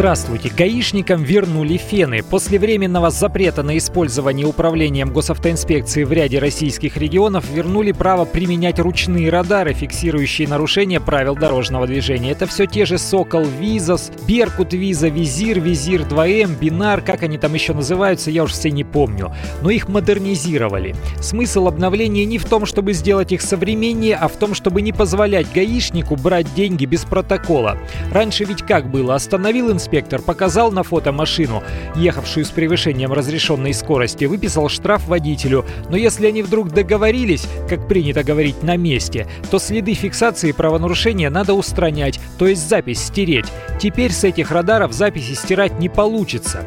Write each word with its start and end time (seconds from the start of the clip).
Здравствуйте! 0.00 0.50
Гаишникам 0.56 1.22
вернули 1.22 1.76
фены. 1.76 2.22
После 2.22 2.58
временного 2.58 3.10
запрета 3.10 3.62
на 3.62 3.76
использование 3.76 4.46
управлением 4.46 5.12
госавтоинспекции 5.12 6.04
в 6.04 6.12
ряде 6.14 6.38
российских 6.38 6.96
регионов 6.96 7.44
вернули 7.50 7.92
право 7.92 8.24
применять 8.24 8.78
ручные 8.78 9.28
радары, 9.28 9.74
фиксирующие 9.74 10.48
нарушения 10.48 11.00
правил 11.00 11.36
дорожного 11.36 11.86
движения. 11.86 12.30
Это 12.30 12.46
все 12.46 12.64
те 12.64 12.86
же 12.86 12.96
Сокол 12.96 13.44
Визас, 13.44 14.10
Беркут 14.26 14.72
Виза, 14.72 15.08
Визир, 15.08 15.60
Визир 15.60 16.00
2М, 16.00 16.58
Бинар, 16.58 17.02
как 17.02 17.22
они 17.22 17.36
там 17.36 17.52
еще 17.52 17.74
называются, 17.74 18.30
я 18.30 18.44
уж 18.44 18.52
все 18.52 18.70
не 18.70 18.84
помню. 18.84 19.34
Но 19.60 19.68
их 19.68 19.86
модернизировали. 19.86 20.96
Смысл 21.20 21.68
обновления 21.68 22.24
не 22.24 22.38
в 22.38 22.46
том, 22.46 22.64
чтобы 22.64 22.94
сделать 22.94 23.32
их 23.32 23.42
современнее, 23.42 24.16
а 24.16 24.28
в 24.28 24.36
том, 24.36 24.54
чтобы 24.54 24.80
не 24.80 24.94
позволять 24.94 25.52
гаишнику 25.52 26.16
брать 26.16 26.46
деньги 26.54 26.86
без 26.86 27.04
протокола. 27.04 27.76
Раньше 28.10 28.44
ведь 28.44 28.62
как 28.62 28.90
было? 28.90 29.14
Остановил 29.14 29.70
инспектор 29.70 29.89
инспектор 29.90 30.22
показал 30.22 30.70
на 30.70 30.84
фото 30.84 31.10
машину, 31.10 31.64
ехавшую 31.96 32.44
с 32.44 32.50
превышением 32.50 33.12
разрешенной 33.12 33.74
скорости, 33.74 34.24
выписал 34.24 34.68
штраф 34.68 35.08
водителю. 35.08 35.64
Но 35.88 35.96
если 35.96 36.28
они 36.28 36.42
вдруг 36.42 36.70
договорились, 36.70 37.48
как 37.68 37.88
принято 37.88 38.22
говорить, 38.22 38.62
на 38.62 38.76
месте, 38.76 39.26
то 39.50 39.58
следы 39.58 39.94
фиксации 39.94 40.52
правонарушения 40.52 41.28
надо 41.28 41.54
устранять, 41.54 42.20
то 42.38 42.46
есть 42.46 42.68
запись 42.68 43.02
стереть. 43.02 43.46
Теперь 43.80 44.12
с 44.12 44.22
этих 44.22 44.52
радаров 44.52 44.92
записи 44.92 45.32
стирать 45.32 45.80
не 45.80 45.88
получится. 45.88 46.64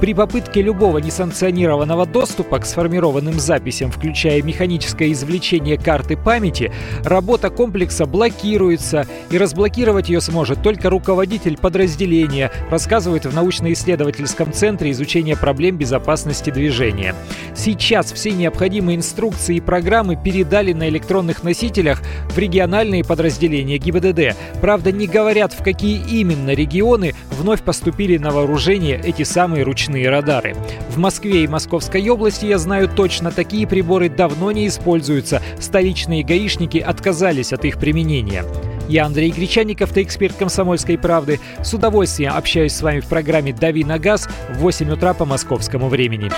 При 0.00 0.12
попытке 0.12 0.60
любого 0.60 0.98
несанкционированного 0.98 2.04
доступа 2.04 2.58
к 2.58 2.66
сформированным 2.66 3.40
записям, 3.40 3.90
включая 3.90 4.42
механическое 4.42 5.10
извлечение 5.10 5.78
карты 5.78 6.18
памяти, 6.18 6.70
работа 7.02 7.48
комплекса 7.48 8.04
блокируется, 8.04 9.06
и 9.30 9.38
разблокировать 9.38 10.10
ее 10.10 10.20
сможет 10.20 10.62
только 10.62 10.90
руководитель 10.90 11.56
подразделения, 11.56 12.52
рассказывает 12.70 13.24
в 13.24 13.34
научно-исследовательском 13.34 14.52
центре 14.52 14.90
изучения 14.90 15.34
проблем 15.34 15.78
безопасности 15.78 16.50
движения. 16.50 17.14
Сейчас 17.54 18.12
все 18.12 18.32
необходимые 18.32 18.98
инструкции 18.98 19.56
и 19.56 19.60
программы 19.60 20.16
передали 20.22 20.74
на 20.74 20.90
электронных 20.90 21.42
носителях 21.42 22.02
в 22.28 22.36
региональные 22.36 23.02
подразделения 23.02 23.78
ГИБДД. 23.78 24.36
Правда, 24.60 24.92
не 24.92 25.06
говорят, 25.06 25.54
в 25.54 25.62
какие 25.62 26.04
именно 26.06 26.50
регионы 26.50 27.14
вновь 27.30 27.62
поступили 27.62 28.18
на 28.18 28.30
вооружение 28.30 29.00
эти 29.02 29.22
самые 29.22 29.62
ручные 29.62 29.85
ручные 29.86 30.08
радары. 30.08 30.54
В 30.90 30.98
Москве 30.98 31.44
и 31.44 31.48
Московской 31.48 32.08
области, 32.08 32.46
я 32.46 32.58
знаю 32.58 32.88
точно, 32.88 33.30
такие 33.30 33.66
приборы 33.66 34.08
давно 34.08 34.50
не 34.52 34.66
используются. 34.66 35.42
Столичные 35.60 36.24
гаишники 36.24 36.78
отказались 36.78 37.52
от 37.52 37.64
их 37.64 37.78
применения. 37.78 38.44
Я 38.88 39.06
Андрей 39.06 39.30
Гречаников, 39.30 39.92
ты 39.92 40.02
эксперт 40.02 40.36
«Комсомольской 40.36 40.96
правды». 40.98 41.40
С 41.62 41.74
удовольствием 41.74 42.32
общаюсь 42.34 42.72
с 42.72 42.82
вами 42.82 43.00
в 43.00 43.06
программе 43.06 43.52
«Дави 43.52 43.84
на 43.84 43.98
газ» 43.98 44.28
в 44.50 44.58
8 44.58 44.90
утра 44.90 45.14
по 45.14 45.24
московскому 45.24 45.88
времени. 45.88 46.30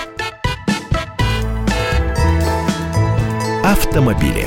Автомобили. 3.63 4.45